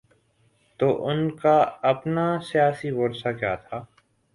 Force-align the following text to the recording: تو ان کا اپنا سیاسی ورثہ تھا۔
تو 0.79 0.87
ان 1.07 1.19
کا 1.41 1.57
اپنا 1.91 2.25
سیاسی 2.51 2.91
ورثہ 2.91 3.31
تھا۔ 3.55 3.77